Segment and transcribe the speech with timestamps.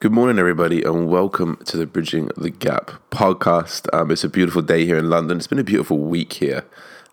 [0.00, 3.92] Good morning, everybody, and welcome to the Bridging the Gap podcast.
[3.92, 5.38] Um, it's a beautiful day here in London.
[5.38, 6.64] It's been a beautiful week here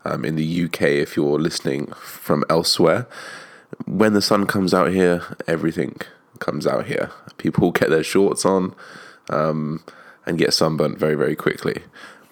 [0.04, 3.08] um, in the UK if you're listening from elsewhere.
[3.88, 6.00] When the sun comes out here, everything
[6.38, 7.10] comes out here.
[7.38, 8.76] People get their shorts on
[9.32, 9.84] um,
[10.28, 11.82] and get sunburnt very, very quickly.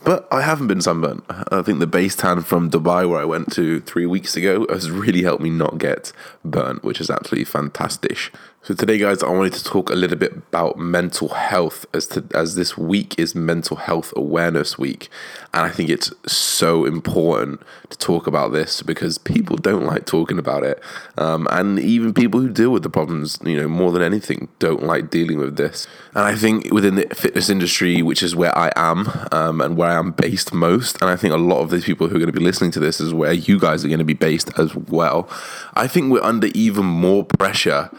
[0.04, 1.24] But I haven't been sunburnt.
[1.30, 4.92] I think the base tan from Dubai, where I went to three weeks ago, has
[4.92, 6.12] really helped me not get
[6.46, 8.32] burnt, which is absolutely fantastic.
[8.66, 12.24] So today, guys, I wanted to talk a little bit about mental health, as to,
[12.34, 15.10] as this week is Mental Health Awareness Week,
[15.54, 20.40] and I think it's so important to talk about this because people don't like talking
[20.40, 20.82] about it,
[21.18, 24.84] um, and even people who deal with the problems, you know, more than anything, don't
[24.84, 25.86] like dealing with this.
[26.16, 29.90] And I think within the fitness industry, which is where I am um, and where
[29.90, 32.32] I am based most, and I think a lot of these people who are going
[32.32, 34.74] to be listening to this is where you guys are going to be based as
[34.74, 35.30] well.
[35.74, 37.90] I think we're under even more pressure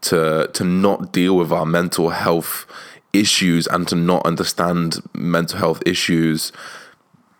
[0.00, 0.13] to
[0.52, 2.66] to not deal with our mental health
[3.12, 6.52] issues and to not understand mental health issues.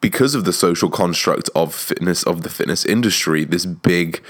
[0.00, 4.22] Because of the social construct of fitness of the fitness industry this big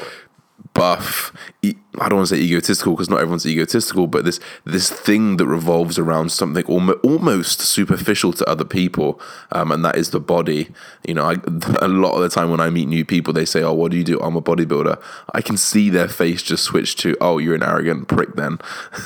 [0.73, 5.37] buff i don't want to say egotistical because not everyone's egotistical but this this thing
[5.37, 9.21] that revolves around something almost superficial to other people
[9.53, 10.69] um, and that is the body.
[11.07, 11.33] You know I,
[11.81, 13.97] a lot of the time when i meet new people they say oh what do
[13.97, 14.19] you do?
[14.21, 15.01] I'm a bodybuilder.
[15.33, 18.59] I can see their face just switch to oh you're an arrogant prick then.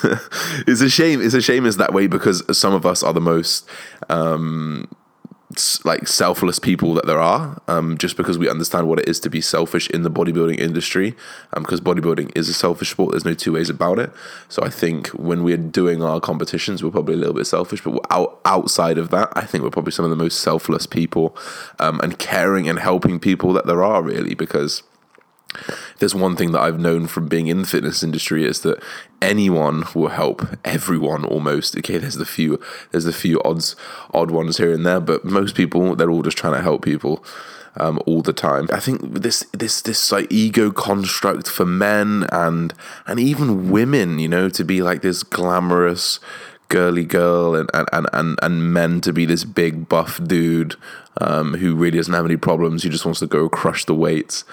[0.67, 3.21] It's a shame it's a shame it's that way because some of us are the
[3.21, 3.69] most
[4.09, 4.89] um,
[5.85, 9.31] like selfless people that there are um, just because we understand what it is to
[9.31, 11.17] be selfish in the bodybuilding industry
[11.55, 13.13] um, because bodybuilding is a selfish sport.
[13.13, 14.13] There's no two ways about it.
[14.49, 17.99] So i think when we're doing our competitions we're probably a little bit selfish but
[18.11, 21.37] out, outside of that i think we're probably some of the most selfless people
[21.79, 24.83] um, and caring and helping people that there are really because
[25.99, 28.83] there's one thing that I've known from being in the fitness industry is that
[29.23, 31.77] anyone will help everyone almost.
[31.77, 33.75] Okay, there's the few there's a few odds
[34.13, 37.25] odd ones here and there, but most people they're all just trying to help people.
[37.81, 38.67] Um, all the time.
[38.73, 42.75] I think this this this like ego construct for men and
[43.07, 46.19] and even women, you know, to be like this glamorous
[46.69, 50.75] girly girl and and, and, and men to be this big buff dude
[51.21, 54.45] um, who really doesn't have any problems, who just wants to go crush the weights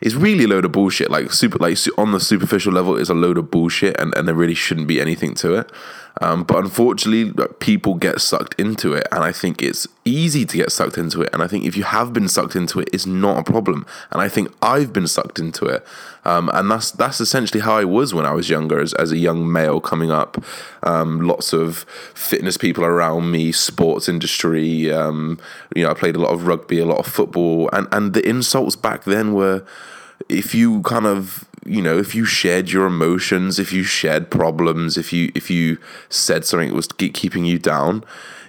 [0.00, 1.10] is really a load of bullshit.
[1.10, 4.34] Like super, like on the superficial level, is a load of bullshit, and, and there
[4.34, 5.70] really shouldn't be anything to it.
[6.20, 10.70] Um, but unfortunately, people get sucked into it, and I think it's easy to get
[10.70, 11.30] sucked into it.
[11.32, 13.84] And I think if you have been sucked into it, it's not a problem.
[14.12, 15.84] And I think I've been sucked into it,
[16.24, 19.18] um, and that's that's essentially how I was when I was younger, as, as a
[19.18, 20.42] young male coming up.
[20.82, 21.78] Um, lots of
[22.14, 24.92] fitness people around me, sports industry.
[24.92, 25.38] Um,
[25.74, 28.26] you know, I played a lot of rugby, a lot of football, and and the
[28.26, 29.64] insults back then were
[30.28, 34.96] if you kind of you know if you shared your emotions if you shared problems
[34.96, 38.04] if you if you said something that was keeping you down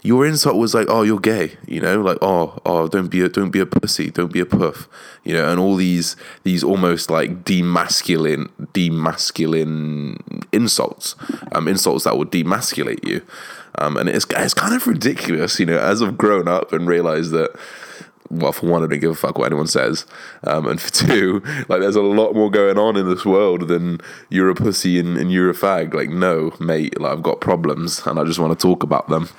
[0.05, 3.29] your insult was like oh you're gay you know like oh oh don't be a
[3.29, 4.87] don't be a pussy don't be a puff
[5.23, 11.15] you know and all these these almost like demasculine demasculine insults
[11.53, 13.25] um insults that would demasculate you
[13.79, 17.31] um and it's it's kind of ridiculous you know as I've grown up and realized
[17.31, 17.55] that
[18.31, 20.07] well, for one, I don't give a fuck what anyone says,
[20.45, 24.01] um, and for two, like there's a lot more going on in this world than
[24.29, 25.93] you're a pussy and, and you're a fag.
[25.93, 29.29] Like, no, mate, like I've got problems, and I just want to talk about them.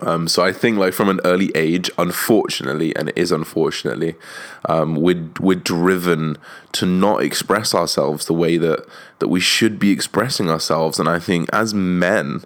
[0.00, 4.14] Um, so I think like from an early age, unfortunately, and it is unfortunately,
[4.64, 6.36] um, we're we're driven
[6.72, 8.86] to not express ourselves the way that
[9.18, 12.42] that we should be expressing ourselves, and I think as men.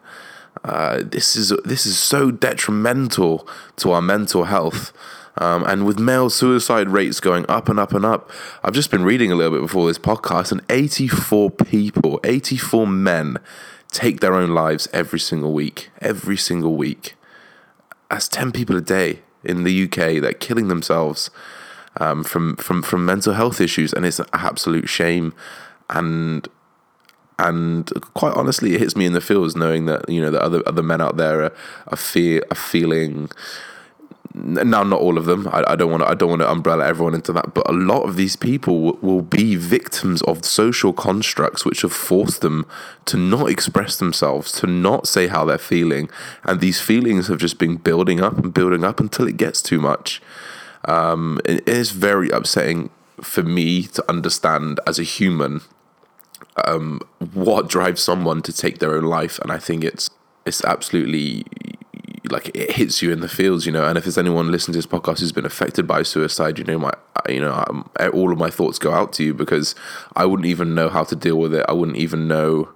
[0.65, 3.47] Uh, this is this is so detrimental
[3.77, 4.93] to our mental health.
[5.39, 8.31] Um, and with male suicide rates going up and up and up,
[8.65, 13.37] I've just been reading a little bit before this podcast, and 84 people, 84 men
[13.91, 15.91] take their own lives every single week.
[16.01, 17.16] Every single week.
[18.11, 21.31] That's 10 people a day in the UK that are killing themselves
[21.99, 25.35] um, from, from, from mental health issues, and it's an absolute shame.
[25.89, 26.49] And
[27.39, 30.63] and quite honestly, it hits me in the feels knowing that you know that other
[30.67, 31.53] other men out there are
[31.89, 33.31] are, fear, are feeling
[34.37, 35.49] now not all of them.
[35.49, 37.73] I, I don't want to I don't want to umbrella everyone into that but a
[37.73, 42.67] lot of these people will, will be victims of social constructs which have forced them
[43.07, 46.11] to not express themselves to not say how they're feeling.
[46.45, 49.81] And these feelings have just been building up and building up until it gets too
[49.81, 50.21] much.
[50.85, 52.91] Um, it is very upsetting
[53.21, 55.63] for me to understand as a human
[56.65, 57.01] um,
[57.33, 59.39] what drives someone to take their own life.
[59.41, 60.11] And I think it's
[60.45, 61.45] it's absolutely
[62.31, 63.87] like it hits you in the feels, you know.
[63.87, 66.79] And if there's anyone listening to this podcast who's been affected by suicide, you know,
[66.79, 66.93] my,
[67.29, 69.75] you know, um, all of my thoughts go out to you because
[70.15, 71.65] I wouldn't even know how to deal with it.
[71.69, 72.71] I wouldn't even know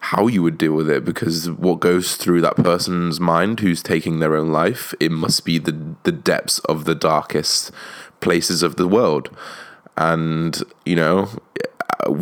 [0.00, 4.18] how you would deal with it because what goes through that person's mind who's taking
[4.18, 7.70] their own life, it must be the the depths of the darkest
[8.20, 9.34] places of the world.
[9.96, 11.30] And you know,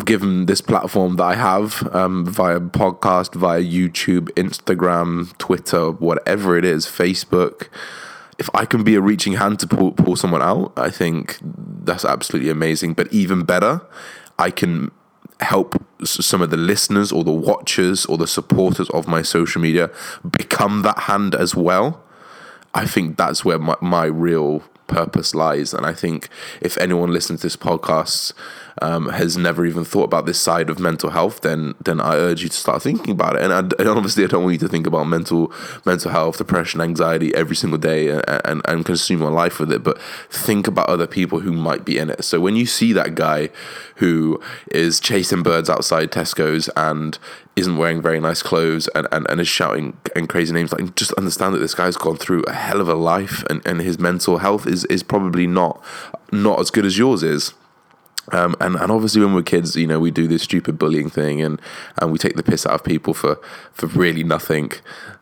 [0.05, 6.65] given this platform that I have um, via podcast, via YouTube, Instagram, Twitter, whatever it
[6.65, 7.69] is, Facebook,
[8.39, 12.05] if I can be a reaching hand to pull, pull someone out, I think that's
[12.05, 12.95] absolutely amazing.
[12.95, 13.83] But even better,
[14.39, 14.91] I can
[15.41, 19.91] help some of the listeners or the watchers or the supporters of my social media
[20.29, 22.03] become that hand as well.
[22.75, 25.75] I think that's where my, my real purpose lies.
[25.75, 26.29] And I think
[26.61, 28.33] if anyone listens to this podcast
[28.81, 32.43] um, has never even thought about this side of mental health, then then I urge
[32.43, 33.43] you to start thinking about it.
[33.43, 35.53] And, I, and obviously, I don't want you to think about mental
[35.85, 39.83] mental health, depression, anxiety every single day and, and, and consume your life with it.
[39.83, 42.25] But think about other people who might be in it.
[42.25, 43.51] So when you see that guy
[43.97, 44.41] who
[44.71, 47.19] is chasing birds outside Tesco's and
[47.55, 51.13] isn't wearing very nice clothes and, and, and is shouting and crazy names like just
[51.15, 54.39] understand that this guy's gone through a hell of a life and, and his mental
[54.39, 55.83] health is, is probably not
[56.31, 57.53] not as good as yours is
[58.31, 61.43] um, and, and obviously when we're kids, you know, we do this stupid bullying thing
[61.43, 61.61] and,
[61.99, 63.41] and we take the piss out of people for,
[63.73, 64.71] for really nothing.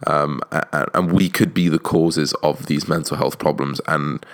[0.06, 3.80] Um, and, and we could be the causes of these mental health problems.
[3.88, 4.24] And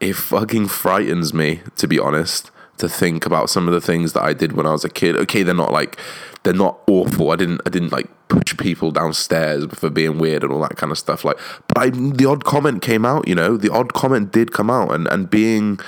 [0.00, 4.22] it fucking frightens me, to be honest, to think about some of the things that
[4.22, 5.16] I did when I was a kid.
[5.16, 5.98] Okay, they're not like,
[6.42, 7.30] they're not awful.
[7.30, 10.92] I didn't, I didn't like push people downstairs for being weird and all that kind
[10.92, 11.24] of stuff.
[11.24, 11.38] Like,
[11.68, 14.94] but I, the odd comment came out, you know, the odd comment did come out
[14.94, 15.80] and, and being,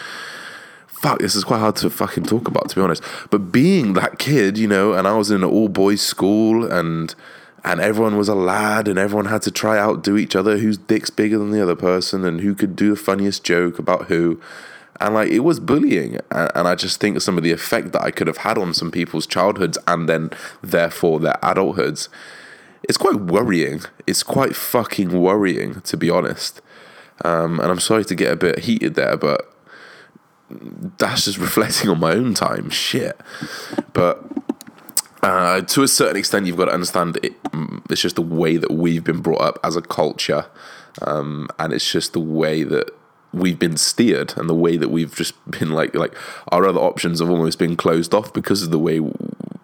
[1.02, 3.02] fuck, this is quite hard to fucking talk about, to be honest.
[3.30, 7.14] But being that kid, you know, and I was in an all boys school and
[7.64, 10.76] and everyone was a lad and everyone had to try out do each other whose
[10.78, 14.40] dick's bigger than the other person and who could do the funniest joke about who.
[15.00, 16.18] And like it was bullying.
[16.30, 18.90] And, I just think some of the effect that I could have had on some
[18.90, 22.08] people's childhoods and then therefore their adulthoods.
[22.84, 23.82] It's quite worrying.
[24.06, 26.60] It's quite fucking worrying, to be honest.
[27.24, 29.51] Um, and I'm sorry to get a bit heated there, but
[30.98, 32.70] that's just reflecting on my own time.
[32.70, 33.20] Shit.
[33.92, 34.24] But
[35.22, 37.34] uh, to a certain extent, you've got to understand it,
[37.90, 40.46] it's just the way that we've been brought up as a culture.
[41.00, 42.90] Um, and it's just the way that
[43.32, 46.14] we've been steered and the way that we've just been like like
[46.48, 49.00] our other options have almost been closed off because of the way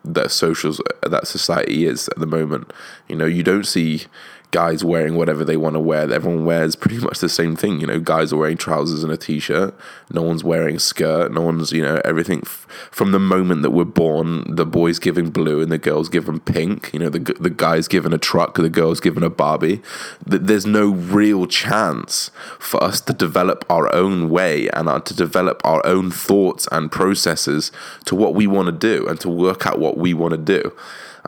[0.04, 2.72] that socials that society is at the moment
[3.08, 4.04] you know you don't see
[4.50, 6.10] guys wearing whatever they want to wear.
[6.10, 7.80] Everyone wears pretty much the same thing.
[7.80, 9.74] You know, guys are wearing trousers and a t-shirt.
[10.10, 11.32] No one's wearing a skirt.
[11.32, 14.44] No one's, you know, everything f- from the moment that we're born.
[14.54, 16.90] The boys giving blue and the girls given pink.
[16.92, 19.82] You know, the the guys given a truck, the girls given a Barbie.
[20.24, 25.84] There's no real chance for us to develop our own way and to develop our
[25.86, 27.70] own thoughts and processes
[28.06, 30.72] to what we want to do and to work out what we want to do.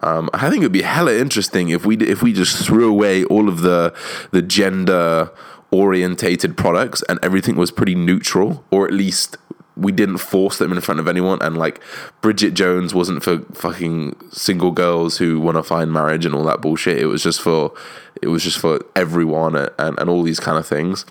[0.03, 3.49] Um, I think it'd be hella interesting if we if we just threw away all
[3.49, 3.95] of the
[4.31, 5.31] the gender
[5.71, 9.37] orientated products and everything was pretty neutral, or at least
[9.77, 11.41] we didn't force them in front of anyone.
[11.43, 11.81] And like
[12.21, 16.61] Bridget Jones wasn't for fucking single girls who want to find marriage and all that
[16.61, 16.99] bullshit.
[16.99, 17.73] It was just for
[18.21, 21.07] it was just for everyone and, and, and all these kind of things.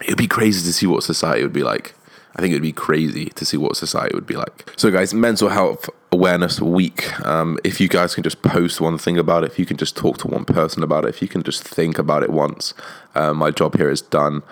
[0.00, 1.94] It'd be crazy to see what society would be like.
[2.36, 4.70] I think it'd be crazy to see what society would be like.
[4.76, 7.18] So, guys, Mental Health Awareness Week.
[7.26, 9.96] Um, if you guys can just post one thing about it, if you can just
[9.96, 12.74] talk to one person about it, if you can just think about it once,
[13.14, 14.42] uh, my job here is done.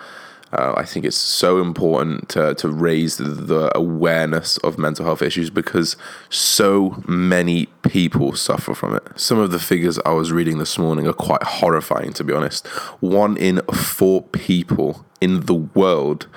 [0.51, 5.49] Uh, I think it's so important to, to raise the, awareness of mental health issues
[5.49, 5.97] because
[6.29, 9.03] so many people suffer from it.
[9.15, 12.65] Some of the figures I was reading this morning are quite horrifying, to be honest.
[12.99, 16.27] One in four people in the world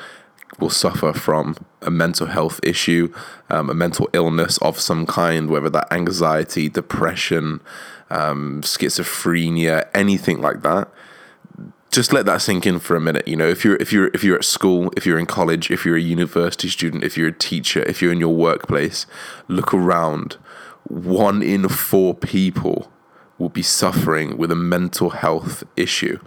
[0.58, 3.12] will suffer from a mental health issue,
[3.50, 7.60] um, a mental illness of some kind, whether that anxiety, depression,
[8.10, 10.88] um, schizophrenia, anything like that.
[11.90, 13.26] Just let that sink in for a minute.
[13.26, 15.86] You know, if you're if you're if you're at school, if you're in college, if
[15.86, 19.06] you're a university student, if you're a teacher, if you're in your workplace,
[19.48, 20.36] look around.
[20.84, 22.90] One in four people
[23.38, 26.18] will be suffering with a mental health issue.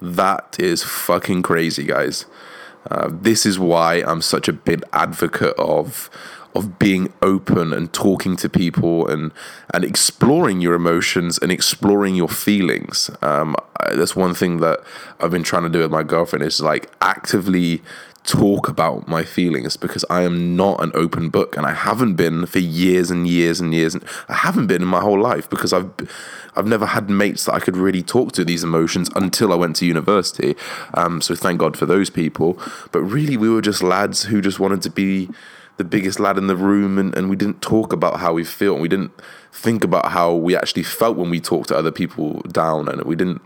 [0.00, 2.26] That is fucking crazy, guys.
[2.90, 6.10] Uh, this is why I'm such a big advocate of
[6.54, 9.32] of being open and talking to people and
[9.72, 13.10] and exploring your emotions and exploring your feelings.
[13.22, 13.54] Um,
[13.92, 14.80] that's one thing that
[15.20, 17.82] I've been trying to do with my girlfriend is like actively
[18.24, 22.44] talk about my feelings because I am not an open book and I haven't been
[22.46, 25.72] for years and years and years and I haven't been in my whole life because
[25.72, 25.90] I've
[26.54, 29.76] I've never had mates that I could really talk to these emotions until I went
[29.76, 30.54] to university.
[30.94, 32.58] Um, so thank God for those people.
[32.92, 35.30] But really, we were just lads who just wanted to be
[35.76, 38.74] the biggest lad in the room and, and we didn't talk about how we feel
[38.74, 39.12] and we didn't
[39.52, 43.16] think about how we actually felt when we talked to other people down and we
[43.16, 43.40] didn't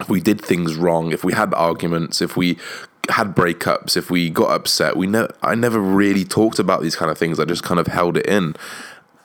[0.00, 2.56] if we did things wrong, if we had arguments, if we
[3.10, 7.10] had breakups, if we got upset, we never I never really talked about these kind
[7.10, 7.38] of things.
[7.38, 8.54] I just kind of held it in.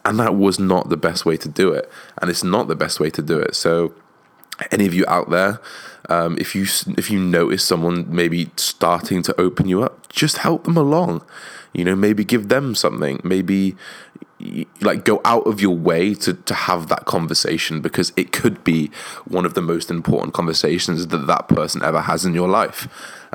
[0.04, 1.92] And that was not the best way to do it.
[2.22, 3.56] And it's not the best way to do it.
[3.56, 3.94] So
[4.72, 5.60] any of you out there,
[6.10, 6.66] um, if you
[6.98, 11.24] if you notice someone maybe starting to open you up, just help them along.
[11.74, 13.20] You know, maybe give them something.
[13.24, 13.76] Maybe
[14.82, 18.92] like go out of your way to to have that conversation because it could be
[19.26, 22.88] one of the most important conversations that that person ever has in your life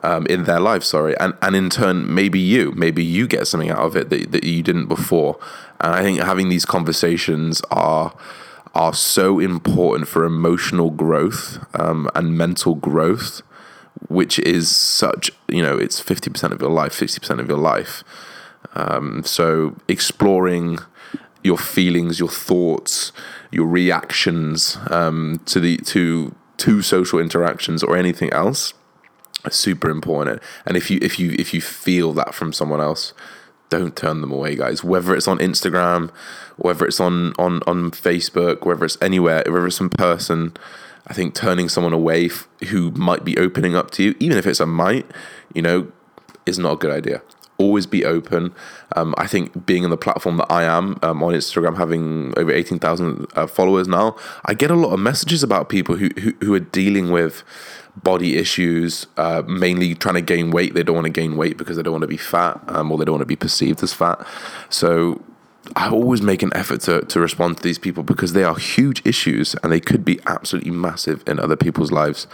[0.03, 1.17] um, in their life sorry.
[1.19, 4.45] And and in turn maybe you maybe you get something out of it that, that
[4.45, 5.39] you didn't before.
[5.81, 8.15] And i think having these conversations are
[8.75, 13.43] are so important for emotional growth um, and mental growth
[14.09, 18.05] which is such you know it's 50% of your life 60% of your life.
[18.75, 20.79] Um, so exploring
[21.43, 23.13] your feelings, your thoughts,
[23.51, 28.75] your reactions um, to the to to social interactions or anything else
[29.51, 30.43] super important.
[30.67, 33.13] And if you if you if you feel that from someone else,
[33.69, 34.85] don't turn them away, guys.
[34.85, 36.11] Whether it's on Instagram,
[36.57, 40.55] whether it's on on on Facebook, whether it's anywhere, whether it's in person.
[41.07, 44.47] I think turning someone away f- who might be opening up to you, even if
[44.47, 45.11] it's a might,
[45.53, 45.91] you know,
[46.47, 47.23] is not a good idea
[47.61, 48.53] always be open.
[48.97, 52.51] Um, I think being on the platform that I am um, on Instagram, having over
[52.51, 56.55] 18,000 uh, followers now, I get a lot of messages about people who, who, who
[56.55, 57.45] are dealing with
[57.97, 60.75] body issues, uh, mainly trying to gain weight.
[60.75, 62.99] They don't want to gain weight because they don't want to be fat um, or
[62.99, 64.25] they don't want to be perceived as fat.
[64.71, 65.23] So
[65.77, 69.05] I always make an effort to, to respond to these people because they are huge
[69.05, 72.27] issues and they could be absolutely massive in other people's lives.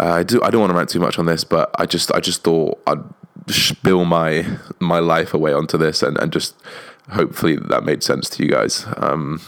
[0.00, 0.42] Uh, I do.
[0.42, 2.80] I don't want to rant too much on this, but I just I just thought
[2.86, 3.02] I'd
[3.52, 6.54] spill my my life away onto this and, and just
[7.10, 8.86] hopefully that made sense to you guys.
[8.96, 9.40] Um,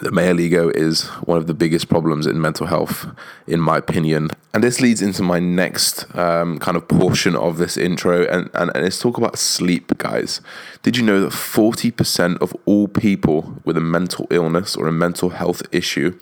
[0.00, 3.06] the male ego is one of the biggest problems in mental health,
[3.46, 4.30] in my opinion.
[4.54, 8.70] And this leads into my next um, kind of portion of this intro, and, and,
[8.74, 10.40] and let's talk about sleep, guys.
[10.82, 15.30] Did you know that 40% of all people with a mental illness or a mental
[15.30, 16.18] health issue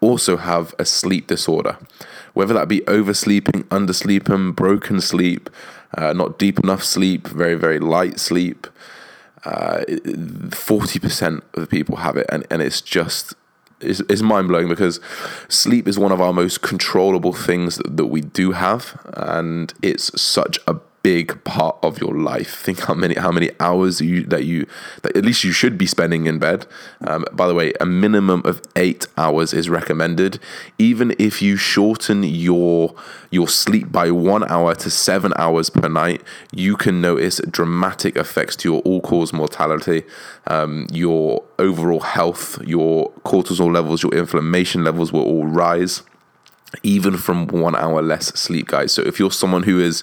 [0.00, 1.78] also have a sleep disorder?
[2.32, 5.48] Whether that be oversleeping, undersleeping, broken sleep,
[5.96, 8.66] uh, not deep enough sleep, very, very light sleep.
[9.44, 9.84] Uh,
[10.52, 13.34] forty uh, percent of the people have it, and, and it's just
[13.78, 15.00] it's, it's mind blowing because
[15.48, 20.18] sleep is one of our most controllable things that, that we do have, and it's
[20.18, 22.54] such a big part of your life.
[22.64, 24.66] Think how many how many hours you that you
[25.02, 26.66] that at least you should be spending in bed.
[27.06, 30.40] Um, by the way, a minimum of eight hours is recommended.
[30.78, 32.94] Even if you shorten your
[33.30, 38.56] your sleep by one hour to seven hours per night, you can notice dramatic effects
[38.56, 40.02] to your all cause mortality,
[40.46, 46.02] um, your overall health, your cortisol levels, your inflammation levels will all rise
[46.82, 48.92] even from one hour less sleep, guys.
[48.92, 50.02] So if you're someone who is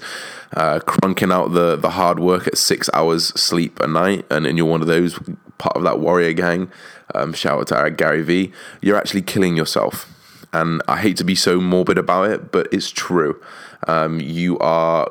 [0.56, 4.58] uh, crunking out the the hard work at six hours sleep a night, and, and
[4.58, 5.20] you're one of those
[5.58, 6.72] part of that warrior gang,
[7.14, 8.52] um, shout out to Gary V,
[8.82, 10.08] you're actually killing yourself.
[10.54, 13.42] And I hate to be so morbid about it, but it's true.
[13.88, 15.10] Um, you are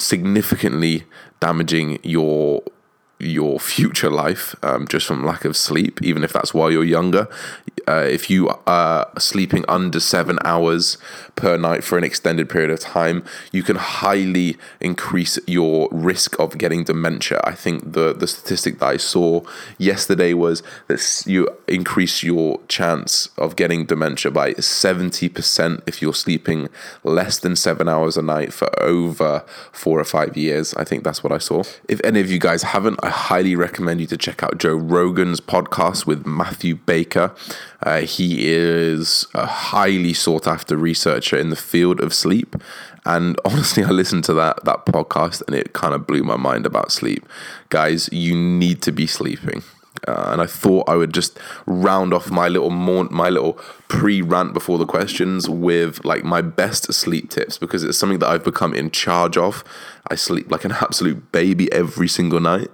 [0.00, 1.04] significantly
[1.38, 2.62] damaging your
[3.22, 7.28] your future life um, just from lack of sleep, even if that's while you're younger.
[7.88, 10.98] Uh, if you are sleeping under seven hours
[11.36, 16.58] per night for an extended period of time, you can highly increase your risk of
[16.58, 17.40] getting dementia.
[17.44, 19.42] I think the, the statistic that I saw
[19.78, 26.68] yesterday was that you increase your chance of getting dementia by 70% if you're sleeping
[27.02, 30.74] less than seven hours a night for over four or five years.
[30.74, 31.62] I think that's what I saw.
[31.88, 35.40] If any of you guys haven't, I highly recommend you to check out Joe Rogan's
[35.40, 37.34] podcast with Matthew Baker.
[37.82, 42.56] Uh, he is a highly sought after researcher in the field of sleep.
[43.04, 46.66] And honestly, I listened to that, that podcast and it kind of blew my mind
[46.66, 47.26] about sleep.
[47.68, 49.62] Guys, you need to be sleeping.
[50.08, 53.52] Uh, and I thought I would just round off my little my little
[53.88, 58.28] pre rant before the questions with like my best sleep tips because it's something that
[58.28, 59.62] I've become in charge of.
[60.10, 62.68] I sleep like an absolute baby every single night,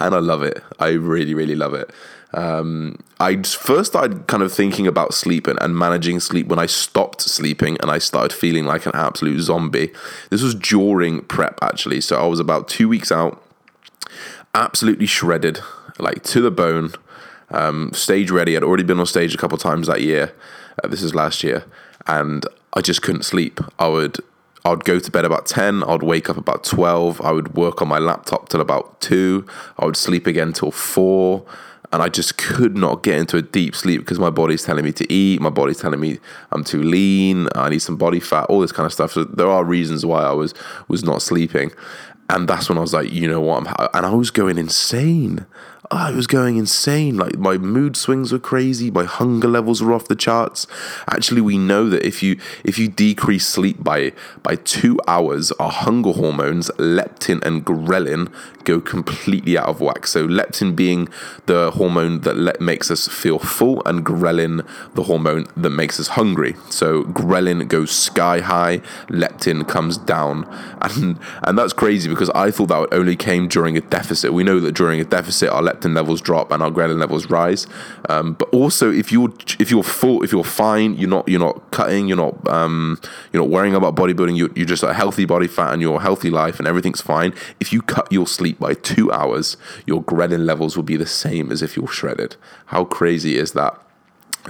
[0.00, 0.62] and I love it.
[0.80, 1.90] I really, really love it.
[2.34, 6.66] Um, I first started kind of thinking about sleep and, and managing sleep when I
[6.66, 9.92] stopped sleeping and I started feeling like an absolute zombie.
[10.30, 13.42] This was during prep actually, so I was about two weeks out,
[14.54, 15.60] absolutely shredded,
[15.98, 16.92] like to the bone,
[17.50, 18.56] um, stage ready.
[18.56, 20.32] I'd already been on stage a couple times that year.
[20.82, 21.64] Uh, this is last year,
[22.06, 23.60] and I just couldn't sleep.
[23.78, 24.18] I would
[24.64, 27.88] I'd go to bed about 10, I'd wake up about 12, I would work on
[27.88, 29.44] my laptop till about 2,
[29.76, 31.44] I would sleep again till 4,
[31.92, 34.92] and I just could not get into a deep sleep because my body's telling me
[34.92, 36.18] to eat, my body's telling me
[36.50, 39.12] I'm too lean, I need some body fat, all this kind of stuff.
[39.12, 40.54] So there are reasons why I was
[40.88, 41.72] was not sleeping.
[42.30, 43.66] And that's when I was like, you know what?
[43.66, 45.44] I'm, and I was going insane.
[45.94, 47.18] Ah, I was going insane.
[47.18, 48.90] Like my mood swings were crazy.
[48.90, 50.66] My hunger levels were off the charts.
[51.06, 55.70] Actually, we know that if you if you decrease sleep by by two hours, our
[55.70, 58.32] hunger hormones leptin and ghrelin
[58.64, 60.06] go completely out of whack.
[60.06, 61.08] So leptin being
[61.44, 66.08] the hormone that le- makes us feel full, and ghrelin the hormone that makes us
[66.08, 66.56] hungry.
[66.70, 70.48] So ghrelin goes sky high, leptin comes down,
[70.80, 74.32] and and that's crazy because I thought that only came during a deficit.
[74.32, 77.26] We know that during a deficit, our leptin leptin levels drop and our ghrelin levels
[77.26, 77.66] rise.
[78.08, 81.70] Um, but also, if you're if you're full, if you're fine, you're not you're not
[81.70, 83.00] cutting, you're not um,
[83.32, 84.36] you're not worrying about bodybuilding.
[84.36, 87.34] You you're just a healthy body fat and your healthy life and everything's fine.
[87.60, 91.50] If you cut your sleep by two hours, your ghrelin levels will be the same
[91.50, 92.36] as if you're shredded.
[92.66, 93.78] How crazy is that?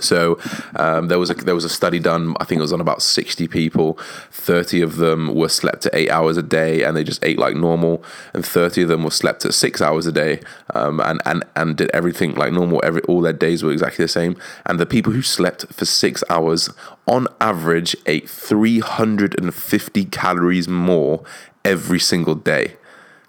[0.01, 0.39] So
[0.77, 2.35] um, there was a there was a study done.
[2.41, 3.99] I think it was on about sixty people.
[4.31, 7.57] Thirty of them were slept to eight hours a day, and they just ate like
[7.57, 8.03] normal.
[8.33, 10.41] And thirty of them were slept at six hours a day,
[10.75, 12.81] um, and and and did everything like normal.
[12.85, 14.37] Every all their days were exactly the same.
[14.67, 16.71] And the people who slept for six hours,
[17.07, 21.23] on average, ate three hundred and fifty calories more
[21.65, 22.77] every single day.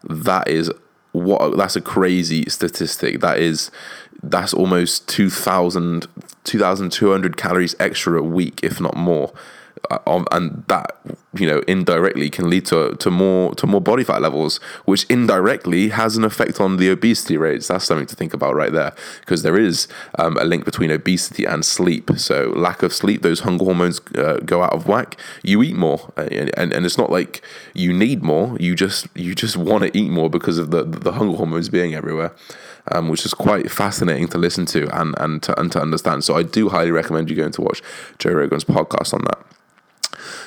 [0.04, 0.72] That is
[1.14, 3.22] what that's a crazy statistic.
[3.22, 3.72] That is
[4.24, 6.08] that's almost 2,000,
[6.46, 9.34] 2,200 calories extra a week, if not more.
[9.92, 10.96] Uh, um, and that
[11.34, 15.90] you know indirectly can lead to to more to more body fat levels, which indirectly
[15.90, 17.68] has an effect on the obesity rates.
[17.68, 21.44] That's something to think about right there, because there is um, a link between obesity
[21.44, 22.12] and sleep.
[22.16, 25.18] So lack of sleep, those hunger hormones uh, go out of whack.
[25.44, 27.42] You eat more, uh, and, and and it's not like
[27.74, 28.56] you need more.
[28.60, 31.94] You just you just want to eat more because of the the hunger hormones being
[31.94, 32.34] everywhere
[32.92, 36.24] um, which is quite fascinating to listen to and, and, to, and to understand.
[36.24, 37.82] So I do highly recommend you going to watch
[38.20, 39.53] Joe Rogan's podcast on that.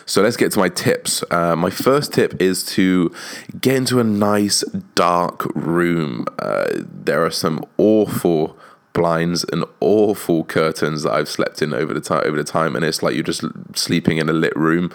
[0.04, 1.25] So let's get to my tips.
[1.30, 3.12] Uh, my first tip is to
[3.61, 4.62] get into a nice
[4.94, 6.27] dark room.
[6.38, 8.59] Uh, there are some awful
[8.92, 12.85] blinds and awful curtains that I've slept in over the time over the time, and
[12.85, 14.90] it's like you're just sleeping in a lit room.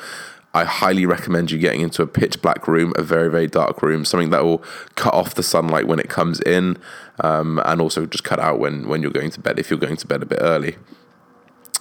[0.54, 4.04] I highly recommend you getting into a pitch black room, a very, very dark room,
[4.04, 4.64] something that will
[4.96, 6.78] cut off the sunlight when it comes in,
[7.24, 9.96] um, and also just cut out when, when you're going to bed if you're going
[9.98, 10.76] to bed a bit early.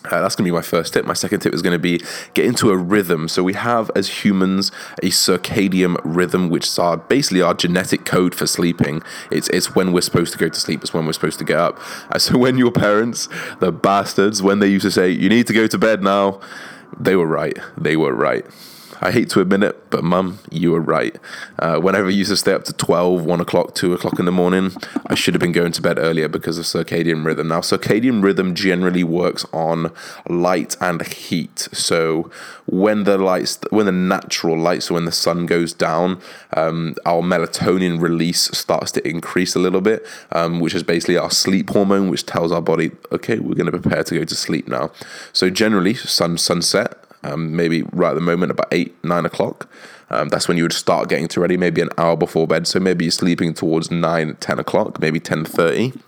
[0.04, 1.04] Uh, that's going to be my first tip.
[1.04, 3.28] My second tip is going to be get into a rhythm.
[3.28, 8.34] So we have as humans a circadian rhythm, which is our basically our genetic code
[8.34, 9.02] for sleeping.
[9.30, 10.80] It's it's when we're supposed to go to sleep.
[10.80, 11.78] It's when we're supposed to get up.
[12.10, 15.52] Uh, so when your parents, the bastards, when they used to say you need to
[15.52, 16.40] go to bed now,
[16.98, 17.58] they were right.
[17.76, 18.46] They were right.
[19.02, 21.16] I hate to admit it, but mum, you were right.
[21.58, 24.32] Uh, whenever you used to stay up to 12, 1 o'clock, 2 o'clock in the
[24.32, 24.72] morning,
[25.06, 27.48] I should have been going to bed earlier because of circadian rhythm.
[27.48, 29.90] Now, circadian rhythm generally works on
[30.28, 31.68] light and heat.
[31.72, 32.30] So
[32.66, 36.20] when the lights, when the natural light, so when the sun goes down,
[36.54, 41.30] um, our melatonin release starts to increase a little bit, um, which is basically our
[41.30, 44.68] sleep hormone, which tells our body, okay, we're going to prepare to go to sleep
[44.68, 44.92] now.
[45.32, 49.68] So generally, sun sunset um, maybe right at the moment about eight, nine o'clock.
[50.10, 52.66] Um, that's when you would start getting to ready, maybe an hour before bed.
[52.66, 56.00] So maybe you're sleeping towards nine, 10 o'clock, maybe 10.30.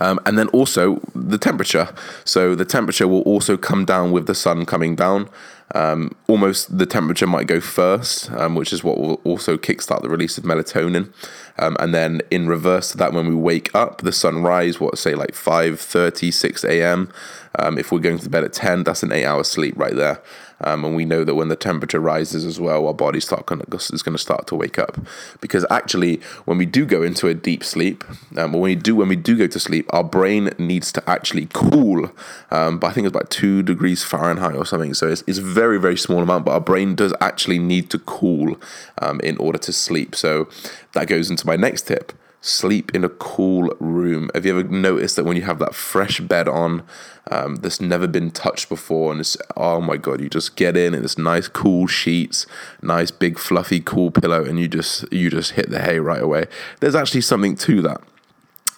[0.00, 1.92] Um, and then also the temperature.
[2.24, 5.28] So the temperature will also come down with the sun coming down.
[5.74, 10.08] Um, almost the temperature might go first, um, which is what will also kickstart the
[10.08, 11.12] release of melatonin.
[11.58, 15.14] Um, and then in reverse to that, when we wake up, the sunrise, what say
[15.14, 17.12] like 5 6 a.m.
[17.58, 20.22] Um, if we're going to bed at 10, that's an eight hour sleep right there.
[20.62, 23.64] Um, and we know that when the temperature rises as well, our body start gonna,
[23.72, 24.98] is going to start to wake up.
[25.40, 28.04] Because actually, when we do go into a deep sleep,
[28.36, 31.48] um, when we do when we do go to sleep, our brain needs to actually
[31.52, 32.12] cool.
[32.50, 34.92] Um, but I think it's about two degrees Fahrenheit or something.
[34.92, 38.56] So it's, it's very very small amount, but our brain does actually need to cool
[38.98, 40.14] um, in order to sleep.
[40.14, 40.48] So
[40.92, 44.30] that goes into my next tip sleep in a cool room.
[44.34, 46.82] Have you ever noticed that when you have that fresh bed on
[47.30, 50.94] um, that's never been touched before, and it's oh my god, you just get in
[50.94, 52.46] and it's nice cool sheets,
[52.82, 56.46] nice big fluffy cool pillow, and you just you just hit the hay right away.
[56.80, 58.02] There's actually something to that.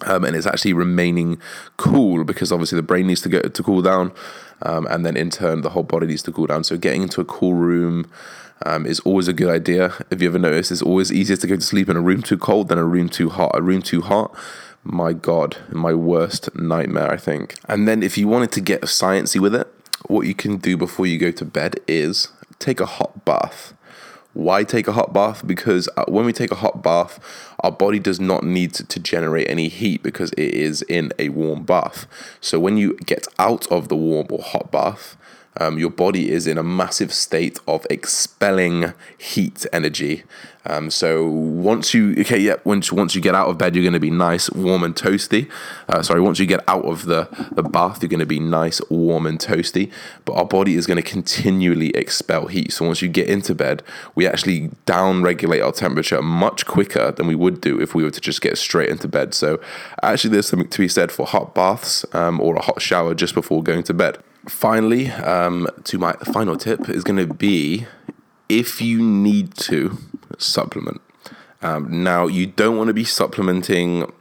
[0.05, 1.39] Um, and it's actually remaining
[1.77, 4.11] cool because obviously the brain needs to get to cool down,
[4.61, 6.65] um, and then in turn the whole body needs to cool down.
[6.65, 8.11] So getting into a cool room,
[8.65, 9.93] um, is always a good idea.
[10.09, 12.37] If you ever noticed, it's always easier to go to sleep in a room too
[12.37, 13.51] cold than a room too hot.
[13.53, 14.35] A room too hot,
[14.83, 17.55] my God, my worst nightmare, I think.
[17.67, 19.67] And then if you wanted to get sciencey with it,
[20.07, 23.73] what you can do before you go to bed is take a hot bath.
[24.33, 25.45] Why take a hot bath?
[25.45, 27.19] Because uh, when we take a hot bath,
[27.59, 31.63] our body does not need to, generate any heat because it is in a warm
[31.63, 32.07] bath.
[32.41, 35.17] So when you get out of the warm or hot bath,
[35.57, 40.23] um, your body is in a massive state of expelling heat energy.
[40.65, 43.93] Um, so once you okay, yeah, once once you get out of bed, you're going
[43.93, 45.49] to be nice, warm, and toasty.
[45.89, 48.79] Uh, sorry, once you get out of the the bath, you're going to be nice,
[48.89, 49.91] warm, and toasty.
[50.23, 52.71] But our body is going to continually expel heat.
[52.71, 53.83] So once you get into bed,
[54.15, 58.11] we actually down regulate our temperature much quicker than we would do if we were
[58.11, 59.33] to just get straight into bed.
[59.33, 59.59] So
[60.01, 63.33] actually, there's something to be said for hot baths um, or a hot shower just
[63.33, 67.85] before going to bed finally, um, to my final tip is going to be
[68.49, 69.97] if you need to
[70.37, 71.01] supplement.
[71.61, 74.11] Um, now, you don't want to be supplementing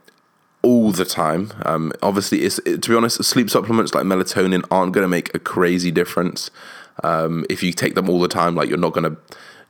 [0.63, 1.53] all the time.
[1.65, 5.35] Um, obviously, it's, it, to be honest, sleep supplements like melatonin aren't going to make
[5.35, 6.51] a crazy difference.
[7.03, 9.17] Um, if you take them all the time, like you're not going to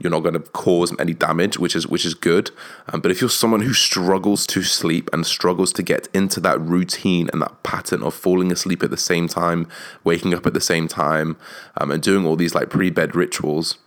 [0.02, 2.50] you're not going to cause any damage, which is which is good.
[2.92, 6.60] Um, but if you're someone who struggles to sleep and struggles to get into that
[6.60, 9.68] routine and that pattern of falling asleep at the same time,
[10.04, 11.36] waking up at the same time,
[11.76, 13.78] um, and doing all these like pre-bed rituals,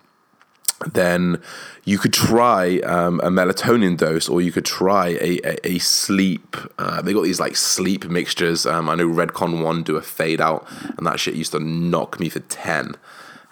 [0.86, 1.42] then
[1.86, 6.58] you could try um, a melatonin dose or you could try a, a, a sleep.
[6.78, 8.66] Uh, they got these like sleep mixtures.
[8.66, 12.20] Um, I know Redcon 1 do a fade out, and that shit used to knock
[12.20, 12.96] me for 10.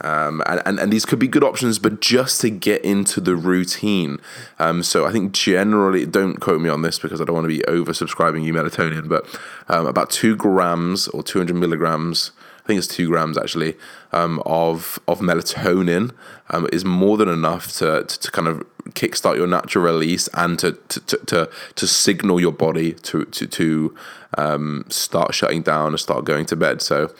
[0.01, 3.35] Um, and, and, and, these could be good options, but just to get into the
[3.35, 4.19] routine.
[4.59, 7.55] Um, so I think generally, don't quote me on this because I don't want to
[7.55, 9.25] be over subscribing you melatonin, but
[9.69, 12.31] um, about two grams or 200 milligrams.
[12.63, 13.75] I think it's two grams actually
[14.13, 16.11] um, of of melatonin
[16.49, 20.57] um, is more than enough to, to, to kind of kickstart your natural release and
[20.59, 23.95] to to, to, to, to signal your body to to to
[24.37, 26.81] um, start shutting down and start going to bed.
[26.81, 27.13] So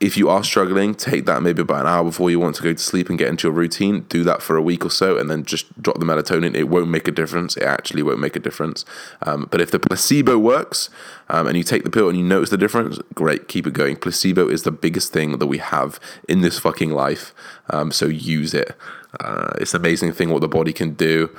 [0.00, 2.72] if you are struggling, take that maybe about an hour before you want to go
[2.72, 4.02] to sleep and get into your routine.
[4.08, 6.54] Do that for a week or so, and then just drop the melatonin.
[6.54, 7.56] It won't make a difference.
[7.56, 8.84] It actually won't make a difference.
[9.22, 10.88] Um, but if the placebo works
[11.28, 13.96] um, and you take the pill and you notice the difference, great, keep it going.
[13.96, 17.34] Placebo is the biggest thing that we have in this fucking life.
[17.70, 18.76] Um, so use it.
[19.18, 21.30] Uh, it's an amazing thing what the body can do.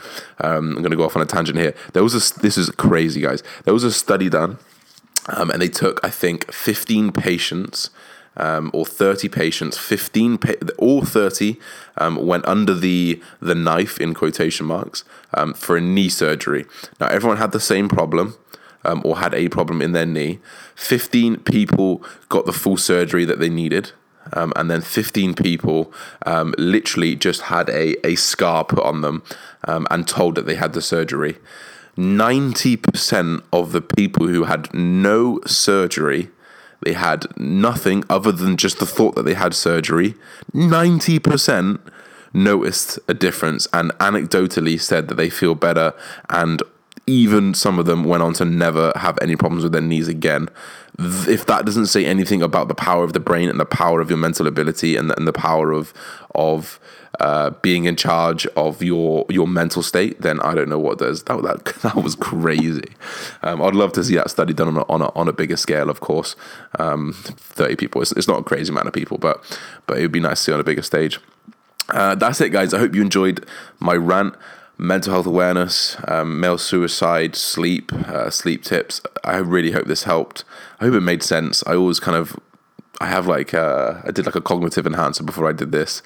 [0.41, 1.73] Um, I'm going to go off on a tangent here.
[1.93, 3.41] There was a, this is crazy, guys.
[3.63, 4.57] There was a study done,
[5.27, 7.89] um, and they took I think 15 patients
[8.37, 11.57] um, or 30 patients, 15, pa- all 30
[11.97, 16.65] um, went under the, the knife in quotation marks um, for a knee surgery.
[16.99, 18.37] Now, everyone had the same problem.
[18.85, 20.39] Um, or had a problem in their knee.
[20.75, 23.91] 15 people got the full surgery that they needed.
[24.31, 25.93] Um, and then 15 people
[26.25, 29.21] um, literally just had a, a scar put on them
[29.67, 31.37] um, and told that they had the surgery.
[31.97, 36.29] 90% of the people who had no surgery
[36.81, 40.15] they had nothing other than just the thought that they had surgery.
[40.53, 41.79] 90%
[42.33, 45.93] noticed a difference and anecdotally said that they feel better
[46.29, 46.61] and
[47.07, 50.47] even some of them went on to never have any problems with their knees again.
[50.99, 54.09] If that doesn't say anything about the power of the brain and the power of
[54.09, 55.93] your mental ability and the, and the power of
[56.35, 56.79] of
[57.19, 61.23] uh, being in charge of your your mental state, then I don't know what does.
[61.23, 62.93] That that, that was crazy.
[63.43, 65.57] Um, I'd love to see that study done on a, on a, on a bigger
[65.57, 65.89] scale.
[65.89, 66.35] Of course,
[66.77, 68.01] um, thirty people.
[68.01, 69.43] It's, it's not a crazy amount of people, but
[69.87, 71.19] but it would be nice to see on a bigger stage.
[71.89, 72.73] Uh, that's it, guys.
[72.73, 73.45] I hope you enjoyed
[73.79, 74.35] my rant
[74.79, 79.01] mental health awareness, um, male suicide, sleep, uh, sleep tips.
[79.23, 80.45] I really hope this helped.
[80.79, 81.61] I hope it made sense.
[81.67, 82.39] I always kind of,
[83.01, 86.01] I have like, uh, I did like a cognitive enhancer before I did this,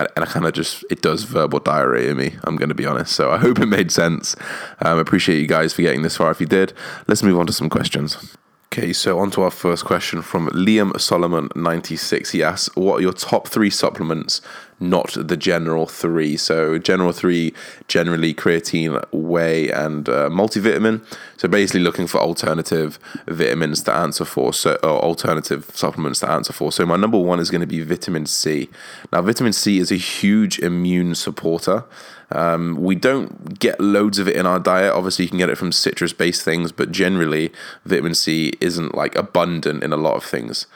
[0.00, 2.36] and, I kind of just, it does verbal diarrhea me.
[2.44, 3.14] I'm going to be honest.
[3.14, 4.36] So I hope it made sense.
[4.80, 6.30] Um, appreciate you guys for getting this far.
[6.30, 6.72] If you did,
[7.06, 8.36] let's move on to some questions.
[8.72, 12.30] Okay, so on to our first question from Liam Solomon, 96.
[12.32, 14.42] He asks, What are your top three supplements
[14.78, 16.36] not the general three.
[16.36, 17.54] So general three,
[17.88, 21.02] generally creatine, whey, and uh, multivitamin.
[21.36, 26.52] So basically looking for alternative vitamins to answer for, so or alternative supplements to answer
[26.52, 26.72] for.
[26.72, 28.68] So my number one is going to be vitamin C.
[29.12, 31.84] Now vitamin C is a huge immune supporter.
[32.30, 34.92] Um, we don't get loads of it in our diet.
[34.92, 37.52] Obviously, you can get it from citrus based things, but generally,
[37.84, 40.66] vitamin C isn't like abundant in a lot of things.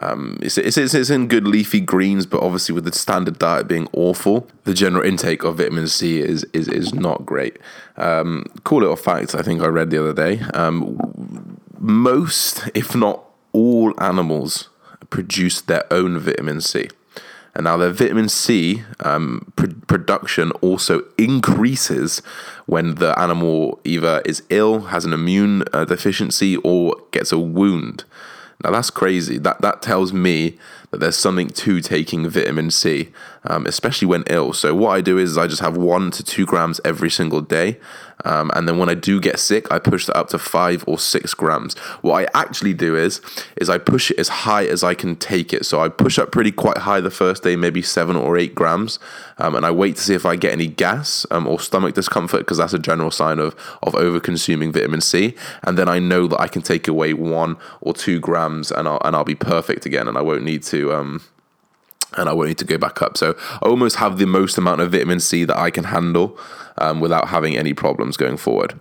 [0.00, 3.88] Um, it's, it's, it's in good leafy greens, but obviously with the standard diet being
[3.92, 7.58] awful, the general intake of vitamin C is is, is not great.
[7.96, 10.40] Um, cool little fact I think I read the other day.
[10.54, 14.68] Um, most, if not all, animals
[15.10, 16.88] produce their own vitamin C.
[17.58, 22.22] And now their vitamin C um, pr- production also increases
[22.66, 28.04] when the animal either is ill, has an immune uh, deficiency, or gets a wound.
[28.62, 29.38] Now that's crazy.
[29.38, 30.56] That that tells me
[30.92, 33.08] that there's something to taking vitamin C,
[33.42, 34.52] um, especially when ill.
[34.52, 37.78] So what I do is I just have one to two grams every single day,
[38.24, 40.98] um, and then when I do get sick, I push that up to five or
[40.98, 41.76] six grams.
[42.02, 43.20] What I actually do is
[43.56, 45.64] is I push it as high as I can take it.
[45.66, 48.98] So I push up pretty quite high the first day, maybe seven or eight grams,
[49.38, 52.40] um, and I wait to see if I get any gas um, or stomach discomfort
[52.40, 55.34] because that's a general sign of of over consuming vitamin C.
[55.62, 59.00] And then I know that I can take away one or two grams, and I'll
[59.04, 60.92] and I'll be perfect again, and I won't need to.
[60.92, 61.22] Um,
[62.16, 63.16] and I won't need to go back up.
[63.16, 66.38] So I almost have the most amount of vitamin C that I can handle
[66.78, 68.78] um, without having any problems going forward.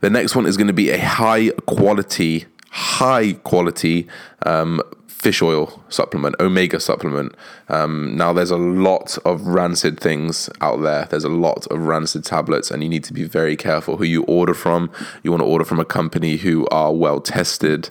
[0.00, 4.08] The next one is going to be a high quality, high quality
[4.46, 4.80] um,
[5.24, 7.34] fish oil supplement, omega supplement.
[7.68, 11.06] Um, now, there's a lot of rancid things out there.
[11.06, 14.24] There's a lot of rancid tablets, and you need to be very careful who you
[14.24, 14.90] order from.
[15.22, 17.88] You want to order from a company who are well tested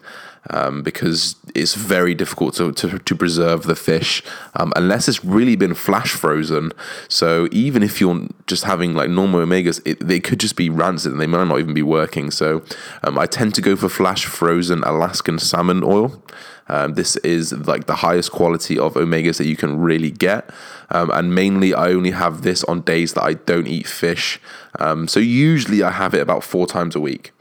[0.49, 4.21] um, because it's very difficult to, to, to preserve the fish
[4.55, 6.71] um, unless it's really been flash frozen.
[7.07, 11.11] So even if you're just having like normal omegas, it, they could just be rancid
[11.11, 12.31] and they might not even be working.
[12.31, 12.63] So
[13.03, 16.23] um, I tend to go for flash frozen Alaskan salmon oil.
[16.67, 20.49] Um, this is like the highest quality of omegas that you can really get.
[20.89, 24.39] Um, and mainly, I only have this on days that I don't eat fish.
[24.79, 27.32] Um, so usually, I have it about four times a week.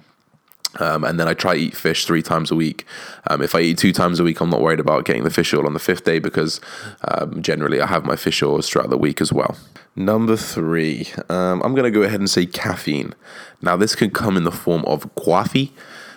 [0.80, 2.86] Um, and then I try to eat fish three times a week.
[3.28, 5.52] Um, if I eat two times a week, I'm not worried about getting the fish
[5.52, 6.60] oil on the fifth day because
[7.08, 9.56] um, generally I have my fish oils throughout the week as well.
[9.94, 13.14] Number three, um, I'm going to go ahead and say caffeine.
[13.60, 15.72] Now, this can come in the form of coffee,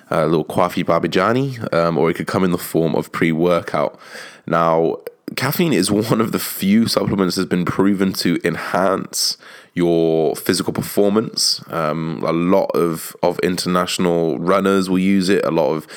[0.10, 4.00] a little coffee babijani, um, or it could come in the form of pre workout.
[4.48, 5.00] Now,
[5.36, 9.38] caffeine is one of the few supplements that's been proven to enhance
[9.74, 11.62] your physical performance.
[11.68, 15.44] Um, a lot of, of international runners will use it.
[15.44, 15.88] A lot of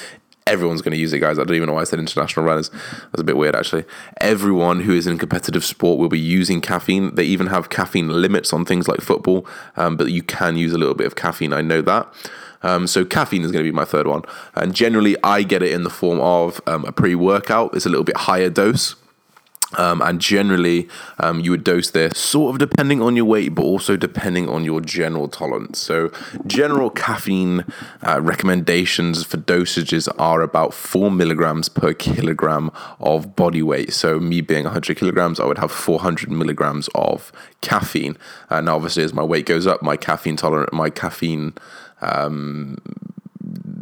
[0.47, 1.39] everyone's going to use it, guys.
[1.39, 2.71] I don't even know why I said international runners.
[2.71, 3.85] That's a bit weird, actually.
[4.21, 7.15] Everyone who is in competitive sport will be using caffeine.
[7.15, 10.79] They even have caffeine limits on things like football, um, but you can use a
[10.79, 11.53] little bit of caffeine.
[11.53, 12.13] I know that.
[12.63, 14.23] Um, so caffeine is going to be my third one,
[14.55, 17.75] and generally I get it in the form of um, a pre-workout.
[17.75, 18.97] It's a little bit higher dose.
[19.77, 23.63] Um, and generally, um, you would dose this sort of depending on your weight, but
[23.63, 25.79] also depending on your general tolerance.
[25.79, 26.11] So,
[26.47, 27.67] general caffeine
[28.07, 33.93] uh, recommendations for dosages are about four milligrams per kilogram of body weight.
[33.93, 38.17] So, me being 100 kilograms, I would have 400 milligrams of caffeine.
[38.49, 41.53] And obviously, as my weight goes up, my caffeine tolerant, my caffeine
[42.01, 42.79] um,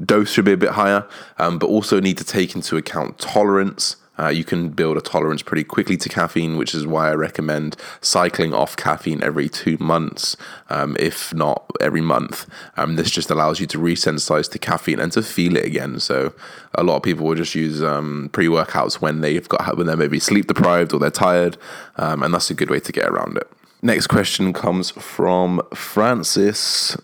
[0.04, 1.06] dose should be a bit higher,
[1.38, 3.96] um, but also need to take into account tolerance.
[4.18, 7.76] Uh, you can build a tolerance pretty quickly to caffeine, which is why I recommend
[8.00, 10.36] cycling off caffeine every two months,
[10.70, 12.48] um, if not every month.
[12.76, 16.00] Um, this just allows you to resensitize to caffeine and to feel it again.
[16.00, 16.34] So
[16.74, 19.96] a lot of people will just use um, pre workouts when they've got when they're
[19.96, 21.56] maybe sleep deprived or they're tired,
[21.96, 23.50] um, and that's a good way to get around it.
[23.82, 26.96] Next question comes from Francis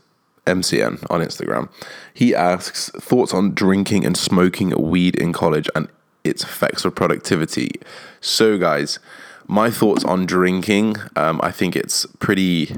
[0.46, 1.68] MCN on Instagram.
[2.14, 5.88] He asks thoughts on drinking and smoking weed in college and
[6.24, 7.80] its effects of productivity.
[8.20, 8.98] So, guys,
[9.46, 10.96] my thoughts on drinking.
[11.16, 12.76] Um, I think it's pretty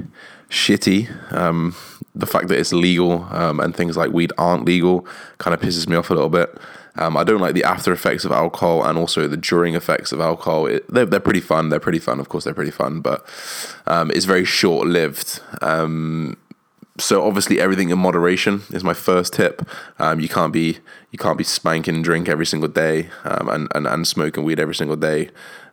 [0.49, 1.33] shitty.
[1.33, 1.75] Um,
[2.13, 5.05] the fact that it's legal um, and things like weed aren't legal
[5.37, 6.57] kind of pisses me off a little bit.
[6.97, 10.21] Um, I don't like the after effects of alcohol and also the during effects of
[10.21, 10.65] alcohol.
[10.65, 11.69] It, they're, they're pretty fun.
[11.69, 12.21] They're pretty fun.
[12.21, 13.25] Of course, they're pretty fun, but
[13.85, 15.41] um, it's very short lived.
[15.61, 16.37] Um,
[16.97, 19.67] so obviously everything in moderation is my first tip.
[19.99, 20.79] Um, you can't be
[21.11, 24.75] you can't be spanking drink every single day um, and, and and smoking weed every
[24.75, 25.29] single day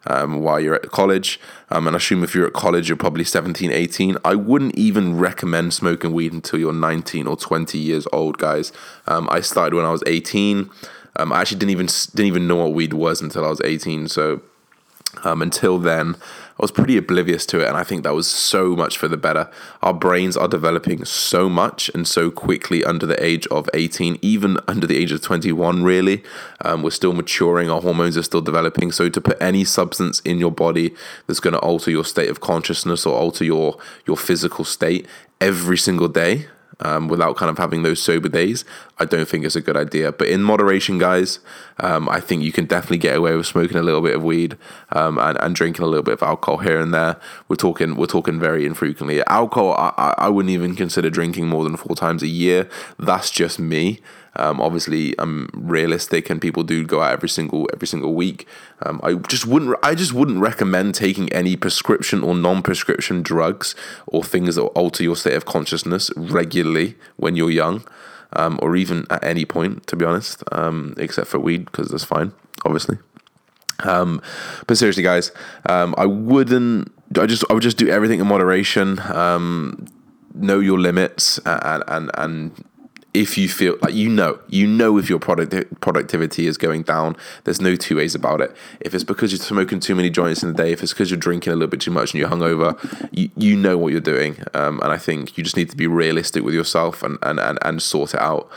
[0.06, 1.38] um, while you're at college.
[1.70, 4.16] Um, and I assume if you're at college, you're probably 17, 18.
[4.24, 8.72] I wouldn't even recommend smoking weed until you're 19 or 20 years old, guys.
[9.06, 10.68] Um, I started when I was 18.
[11.16, 14.08] Um, I actually didn't even didn't even know what weed was until I was 18.
[14.08, 14.42] So
[15.24, 16.16] until then,
[16.62, 19.16] I was pretty oblivious to it, and I think that was so much for the
[19.16, 19.50] better.
[19.82, 24.58] Our brains are developing so much and so quickly under the age of 18, even
[24.68, 26.22] under the age of 21, really.
[26.64, 28.92] Um, we're still maturing, our hormones are still developing.
[28.92, 30.94] So, to put any substance in your body
[31.26, 35.04] that's going to alter your state of consciousness or alter your, your physical state
[35.40, 36.46] every single day,
[36.80, 38.64] um, without kind of having those sober days,
[38.98, 40.12] I don't think it's a good idea.
[40.12, 41.38] But in moderation, guys,
[41.78, 44.56] um, I think you can definitely get away with smoking a little bit of weed
[44.90, 47.16] um, and, and drinking a little bit of alcohol here and there.
[47.48, 49.22] We're talking we're talking very infrequently.
[49.26, 52.68] Alcohol, I, I wouldn't even consider drinking more than four times a year.
[52.98, 54.00] That's just me.
[54.36, 58.46] Um, obviously, I'm realistic, and people do go out every single every single week.
[58.80, 63.74] Um, I just wouldn't I just wouldn't recommend taking any prescription or non-prescription drugs
[64.06, 67.84] or things that alter your state of consciousness regularly when you're young.
[68.34, 72.04] um, or even at any point, to be honest, um, except for weed, because that's
[72.04, 72.32] fine,
[72.64, 72.98] obviously.
[73.80, 74.22] Um,
[74.66, 75.32] but seriously, guys,
[75.68, 76.92] um, I wouldn't.
[77.18, 78.98] I just I would just do everything in moderation.
[79.00, 79.86] Um,
[80.34, 82.64] know your limits and and and
[83.14, 87.16] if you feel like you know you know if your product productivity is going down
[87.44, 88.54] there's no two ways about it.
[88.80, 91.20] If it's because you're smoking too many joints in the day if it's because you're
[91.20, 92.78] drinking a little bit too much and you're hungover
[93.12, 94.36] you, you know what you're doing.
[94.54, 97.58] Um, and i think you just need to be realistic with yourself and and and,
[97.62, 98.50] and sort it out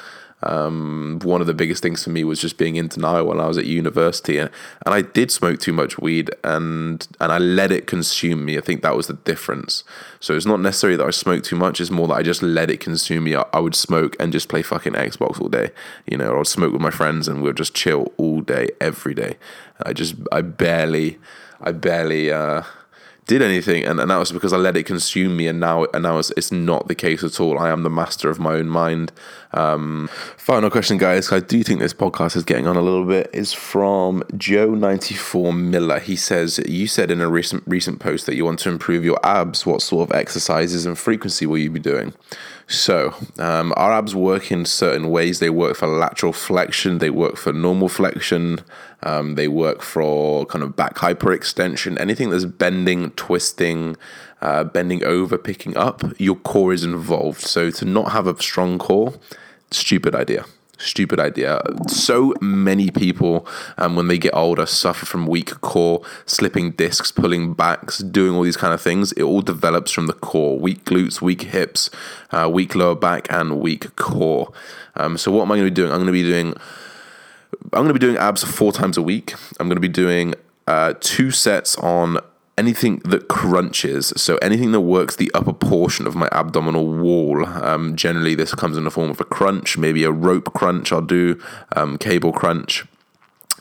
[0.46, 3.48] um, one of the biggest things for me was just being in denial when I
[3.48, 4.50] was at university, and,
[4.86, 8.58] and I did smoke too much weed, and and I let it consume me.
[8.58, 9.84] I think that was the difference.
[10.20, 12.70] So it's not necessarily that I smoked too much; it's more that I just let
[12.70, 13.36] it consume me.
[13.36, 15.72] I, I would smoke and just play fucking Xbox all day,
[16.06, 19.14] you know, or I'd smoke with my friends and we'd just chill all day, every
[19.14, 19.38] day.
[19.84, 21.18] I just, I barely,
[21.60, 22.32] I barely.
[22.32, 22.64] Uh,
[23.28, 26.04] did anything and, and that was because I let it consume me and now and
[26.04, 27.58] now it's, it's not the case at all.
[27.58, 29.12] I am the master of my own mind.
[29.52, 31.32] Um, final question guys.
[31.32, 33.30] I do think this podcast is getting on a little bit.
[33.34, 36.00] Is from Joe94 Miller.
[36.00, 39.20] He says you said in a recent recent post that you want to improve your
[39.24, 39.66] abs.
[39.66, 42.14] What sort of exercises and frequency will you be doing
[42.68, 45.40] so, um, our abs work in certain ways.
[45.40, 48.60] They work for lateral flexion, they work for normal flexion,
[49.04, 52.00] um, they work for kind of back hyperextension.
[52.00, 53.98] Anything that's bending, twisting,
[54.42, 57.42] uh, bending over, picking up, your core is involved.
[57.42, 59.14] So, to not have a strong core,
[59.70, 60.46] stupid idea
[60.80, 61.62] stupid idea.
[61.88, 67.54] So many people, um, when they get older, suffer from weak core, slipping discs, pulling
[67.54, 69.12] backs, doing all these kind of things.
[69.14, 71.90] It all develops from the core: weak glutes, weak hips,
[72.32, 74.52] uh, weak lower back, and weak core.
[74.96, 75.92] Um, so what am I going to be doing?
[75.92, 76.56] I'm going to be doing.
[77.74, 79.34] I'm going to be doing abs four times a week.
[79.60, 80.36] I'm going to be doing
[80.68, 82.20] uh, two sets on
[82.58, 87.46] anything that crunches, so anything that works the upper portion of my abdominal wall.
[87.46, 90.92] Um, generally, this comes in the form of a crunch, maybe a rope crunch.
[90.92, 91.42] I'll do
[91.76, 92.86] um, cable crunch.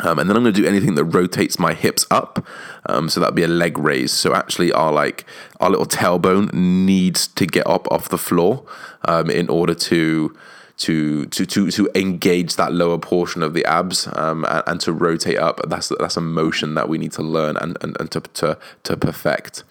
[0.00, 2.44] Um, and then I'm going to do anything that rotates my hips up.
[2.86, 4.12] Um, so that'd be a leg raise.
[4.12, 5.24] So actually, our like
[5.60, 8.64] our little tailbone needs to get up off the floor
[9.04, 10.36] um, in order to
[10.76, 14.92] to to to to engage that lower portion of the abs um, and, and, to
[14.92, 15.60] rotate up.
[15.68, 18.96] That's that's a motion that we need to learn and and, and to, to to
[18.96, 19.62] perfect.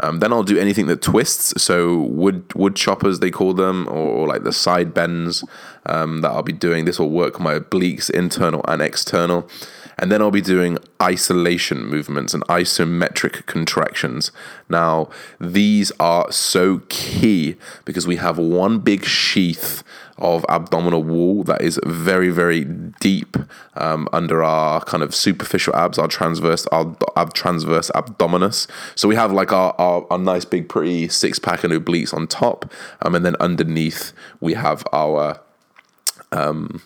[0.00, 1.62] Um, then I'll do anything that twists.
[1.62, 5.44] So wood wood choppers they call them, or, or like the side bends
[5.84, 6.86] um, that I'll be doing.
[6.86, 9.48] This will work my obliques, internal and external.
[9.98, 14.30] And then I'll be doing isolation movements and isometric contractions.
[14.68, 15.08] Now,
[15.40, 17.56] these are so key
[17.86, 19.82] because we have one big sheath
[20.18, 23.36] of abdominal wall that is very, very deep
[23.74, 28.66] um, under our kind of superficial abs, our transverse, our ab transverse abdominis.
[28.94, 32.26] So we have like our, our, our nice big, pretty six pack and obliques on
[32.26, 32.70] top,
[33.02, 35.40] um, and then underneath we have our
[36.32, 36.82] um,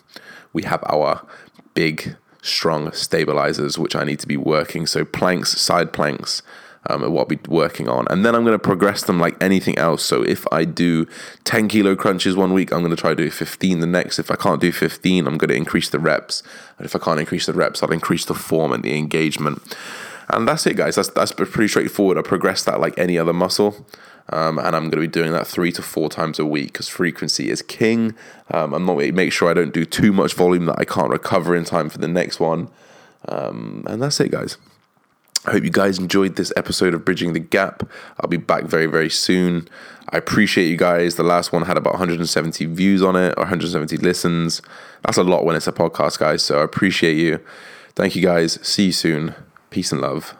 [0.53, 1.25] we have our
[1.73, 4.85] big, strong stabilizers, which I need to be working.
[4.87, 6.41] So planks, side planks,
[6.89, 8.07] um, what I'll be working on.
[8.09, 10.03] And then I'm going to progress them like anything else.
[10.03, 11.05] So if I do
[11.43, 14.19] 10 kilo crunches one week, I'm going to try to do 15 the next.
[14.19, 16.41] If I can't do 15, I'm going to increase the reps.
[16.77, 19.61] And if I can't increase the reps, I'll increase the form and the engagement.
[20.31, 20.95] And that's it, guys.
[20.95, 22.17] That's, that's pretty straightforward.
[22.17, 23.85] I progress that like any other muscle.
[24.29, 26.87] Um, and I'm going to be doing that three to four times a week because
[26.87, 28.15] frequency is king.
[28.49, 31.55] Um, I'm not make sure I don't do too much volume that I can't recover
[31.55, 32.69] in time for the next one.
[33.27, 34.57] Um, and that's it, guys.
[35.45, 37.89] I hope you guys enjoyed this episode of Bridging the Gap.
[38.19, 39.67] I'll be back very, very soon.
[40.09, 41.15] I appreciate you guys.
[41.15, 44.61] The last one had about 170 views on it or 170 listens.
[45.03, 46.43] That's a lot when it's a podcast, guys.
[46.43, 47.39] So I appreciate you.
[47.95, 48.59] Thank you guys.
[48.61, 49.33] See you soon.
[49.71, 50.35] Peace and love.